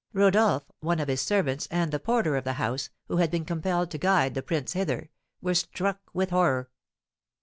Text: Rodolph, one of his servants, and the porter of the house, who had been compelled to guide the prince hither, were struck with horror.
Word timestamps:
Rodolph, 0.13 0.63
one 0.79 0.99
of 0.99 1.07
his 1.09 1.21
servants, 1.21 1.67
and 1.69 1.91
the 1.91 1.99
porter 1.99 2.35
of 2.35 2.43
the 2.43 2.53
house, 2.53 2.89
who 3.07 3.17
had 3.17 3.29
been 3.29 3.45
compelled 3.45 3.91
to 3.91 3.99
guide 3.99 4.33
the 4.33 4.41
prince 4.41 4.73
hither, 4.73 5.11
were 5.43 5.53
struck 5.53 5.99
with 6.11 6.31
horror. 6.31 6.71